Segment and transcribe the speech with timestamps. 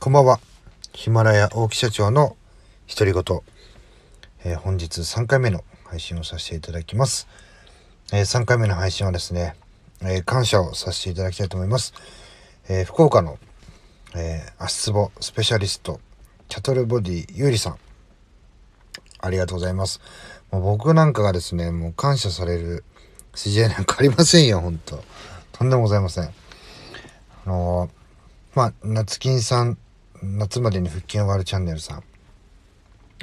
[0.00, 0.40] こんばんは。
[0.94, 2.34] ヒマラヤ大木社長の
[2.88, 3.22] 独り言、
[4.44, 7.28] えー、本日3回目の配信をさせていただきます。
[8.10, 9.56] えー、3回目の配信はですね、
[10.00, 11.92] えー、感謝をさせていただきたいと思います。
[12.66, 13.38] え福岡の、
[14.16, 16.00] え足つぼスペシャリスト、
[16.48, 17.76] キャトルボディゆうりさん、
[19.18, 20.00] ありがとうございます。
[20.50, 22.84] もう僕なんかがですね、もう感謝される
[23.34, 25.04] 筋合いなんかありませんよ、ほんと。
[25.52, 26.24] とんでもございません。
[26.24, 26.30] あ
[27.44, 27.90] の
[28.54, 29.76] まあ、夏金さん
[30.22, 32.02] 夏までに腹筋を割るチャンネルさん、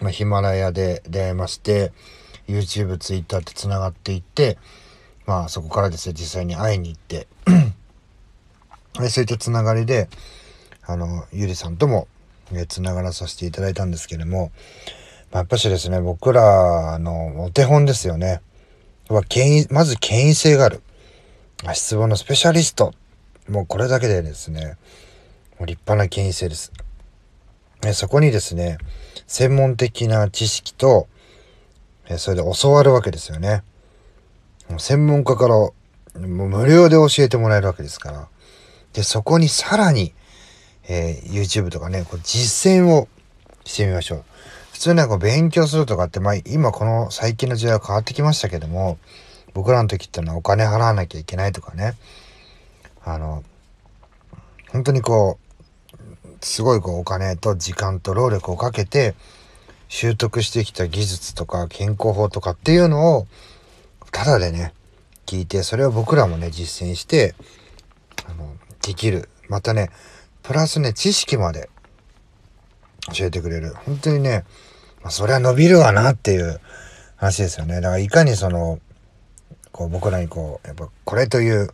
[0.01, 1.91] まあ、ヒマラヤで出会いまして
[2.47, 4.57] YouTube、Twitter ってつながっていって
[5.25, 7.27] まあそこからですね実際に会いに行って。
[9.09, 10.09] そういったつながりで
[10.83, 12.07] あのゆりさんとも
[12.67, 14.51] つながらさせていただいたんですけれども、
[15.31, 18.41] まあ、やっぱしですね僕らのお手本ですよね。
[19.09, 20.81] まず権威性がある。
[21.63, 22.93] 足つぼのスペシャリスト。
[23.49, 24.77] もうこれだけでですね
[25.59, 26.71] もう立派な権威性です。
[27.93, 28.77] そこにですね、
[29.27, 31.07] 専門的な知識と、
[32.17, 33.63] それで教わるわけですよね。
[34.77, 35.73] 専門家からも
[36.15, 38.27] う無料で教えてもらえるわけですから。
[38.93, 40.13] で、そこにさらに、
[40.89, 43.07] えー、YouTube とかね、こう実践を
[43.65, 44.23] してみましょう。
[44.73, 48.97] 普通ね、こう勉強するとかって、まあ今この最近の時代は変わってきましたけども、
[49.53, 51.95] 僕らの時ってのはお金払わなきゃいけないとかね、
[53.03, 53.43] あの、
[54.71, 55.46] 本当にこう、
[56.47, 59.15] すごいこうお金と時間と労力をかけて
[59.89, 63.27] 習得してきた技術とか健康法とかっていうのを
[64.11, 64.73] ただでね
[65.25, 67.35] 聞いてそれを僕らもね実践して
[68.27, 69.29] あのできる。
[69.49, 69.89] またね
[70.43, 71.69] プラスね知識まで
[73.13, 73.73] 教えてくれる。
[73.85, 74.45] 本当にね、
[75.01, 76.59] まあ、それは伸びるわなっていう
[77.17, 77.75] 話ですよね。
[77.75, 78.79] だからいかにその
[79.71, 81.69] こう僕らにこうやっぱこれという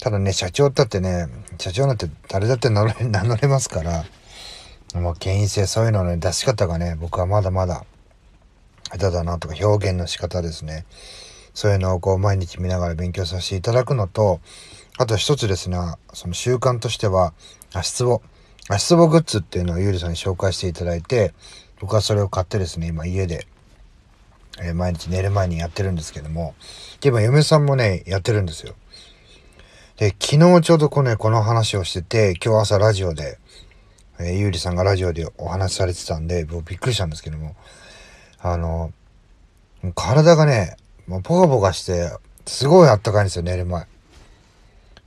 [0.00, 1.26] ただね、社長だってね、
[1.58, 4.04] 社長なんて誰だって名乗れ 名乗れますから、
[4.94, 7.84] もう権威性そういうのの、ね、出し方がね、僕はまだまだ
[8.90, 10.86] 下手だなとか表現の仕方ですね。
[11.52, 14.40] そういうのをこう毎日見ながら勉強させていただくのと、
[14.96, 15.78] あと一つですね、
[16.12, 17.34] その習慣としては、
[17.72, 18.22] 足つぼ。
[18.68, 21.34] 足つぼグッズっていうのをゆうりさんに紹介していただいて、
[21.80, 23.46] 僕はそれを買ってですね、今家で、
[24.60, 26.54] えー、毎日寝る前にやってるんですけども、
[27.02, 28.74] 今嫁さんもね、やってるんですよ。
[29.98, 33.40] で、昨日ちょうどこ,、ね、この話をしてて、今日朝ラジオで、
[34.20, 37.56] えー、ゆうりさんがラジオでお話しされてたんで、僕びっくりしたんですけども、
[38.38, 38.92] あの、
[39.96, 40.76] 体がね、
[41.08, 42.12] もうポカポカして、
[42.46, 43.88] すごいあったかいんですよ、寝る前。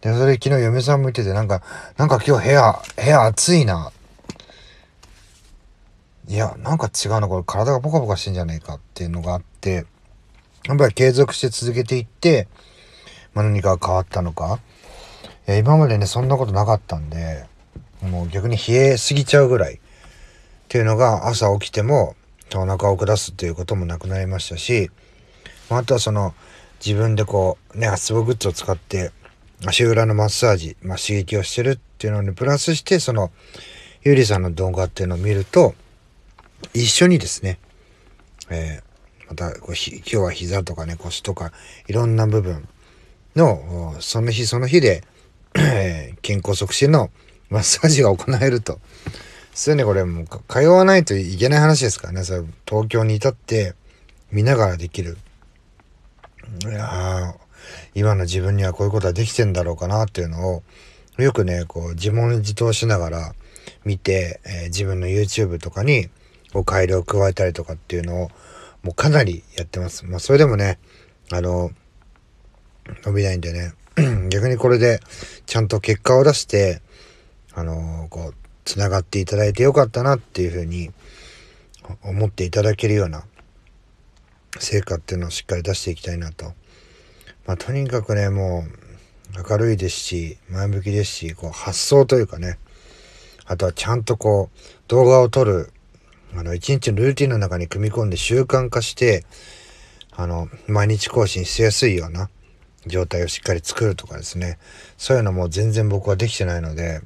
[0.02, 1.64] で、それ昨日嫁さんも言ってて、なんか、
[1.96, 3.94] なんか今日部屋、部屋暑いな。
[6.28, 9.86] いや、なんか違うの、これ体がポカポカしてんじゃねえかっていうのがあって、
[10.68, 12.50] やっぱり継続して続けていって、
[13.34, 14.60] まあ、何か変わったのか、
[15.48, 17.46] え今までね、そんなことなかったんで、
[18.02, 19.76] もう逆に冷えすぎちゃうぐらい。
[19.76, 19.78] っ
[20.68, 22.16] ていうのが朝起きても
[22.56, 24.90] お腹を下すっていうこともなくなりましたし、
[25.70, 26.34] あとはその
[26.86, 29.12] 自分でこうね、足つぼグッズを使って
[29.66, 33.32] 足裏のマッサージ、まあ、刺激をしてるっていうのにプラスしてその
[34.04, 35.76] ゆりさんの動画っていうのを見ると
[36.74, 37.60] 一緒にですね、
[38.50, 41.52] えー、またこう今日は膝とかね腰とか
[41.88, 42.68] いろんな部分
[43.36, 45.04] のその日その日で
[46.22, 47.10] 健康促進の
[47.50, 48.80] マッサージが行えると。
[49.54, 52.24] それね、これもう通わないといけない話ですからね。
[52.24, 53.76] それ東京に至って
[54.32, 55.18] 見ながらできる。
[56.64, 57.36] いや
[57.94, 60.64] 今の自分にはこういうことはできてんだろうかなっていうのを、
[61.18, 63.36] よくね、こう自問自答しながら
[63.84, 66.08] 見て、えー、自分の YouTube とかに
[66.54, 68.30] こう改良を加えたりとかっていうのを
[68.84, 70.06] もうかなりやってます。
[70.06, 70.80] まあそれでもね、
[71.32, 71.72] あの、
[73.04, 73.74] 伸びないんでね、
[74.30, 75.00] 逆にこれで
[75.46, 76.82] ちゃんと結果を出して、
[77.54, 80.92] あのー、こう、つながっていただいてよかったなっていうふうに
[82.04, 83.24] 思っていただけるような
[84.60, 86.54] 成果っていうのをしっかり出していきたいなと。
[87.46, 88.66] まあ、とにかくね、も
[89.36, 92.60] う明るいですし、前向きですし、こう発想というかね、
[93.46, 95.72] あとはちゃんとこう動画を撮る、
[96.36, 99.26] あの、一日のルーティンの中に組み込んで習慣化して、
[100.12, 102.30] あの、毎日更新しやすいような、
[102.88, 104.58] 状態をしっかり作るとかですね。
[104.98, 107.02] そういうのも全然僕はできてないので、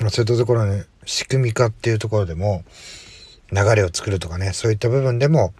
[0.00, 2.64] まあ、そういったところの仕組み化っていうところでも
[3.50, 5.52] 流れを作るとかねそういった部分でも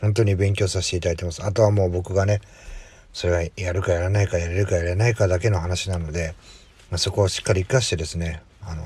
[0.00, 1.44] 本当に勉強させていただいてます。
[1.44, 2.40] あとはもう僕がね
[3.12, 6.34] それはやるかやらないかやれるかやれないかだけの話なので、
[6.90, 8.82] まあ、そこをしっかり活かしてですねあの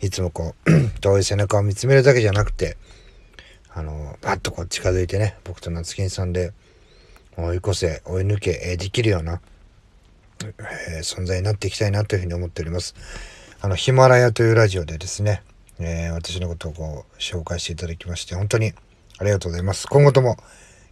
[0.00, 0.70] いつもこう
[1.00, 2.76] 遠い背中を見つめるだけじゃなくて
[3.74, 6.52] あのバッとこう近づいてね僕と夏金さんで
[7.36, 9.40] 追い越せ、追い抜け、えできるような、
[10.88, 12.94] えー、存在になっていきたいなというふうに思っております。
[13.60, 15.42] あの、ヒマラヤというラジオでですね、
[15.78, 18.72] えー、私のことをこう、紹介していただきまして、本当に
[19.18, 19.86] ありがとうございます。
[19.86, 20.36] 今後とも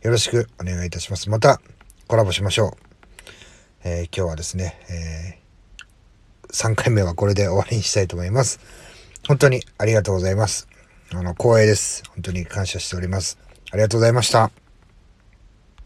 [0.03, 1.31] よろしくお願いいたします。
[1.31, 1.61] また
[2.07, 2.85] コラボしましょう。
[3.85, 5.39] えー、今日はですね、え、
[6.53, 8.61] 3回目はこれで終わりにしたいと思います。
[9.27, 10.69] 本当にありがとうございます。
[11.13, 12.03] あの、光栄です。
[12.11, 13.39] 本当に感謝しております。
[13.71, 14.64] ありがとうございました。